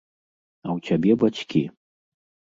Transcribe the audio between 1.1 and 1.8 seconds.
бацькі.